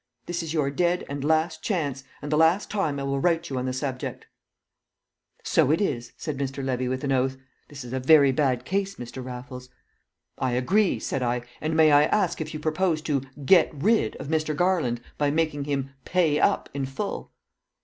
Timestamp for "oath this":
7.11-7.83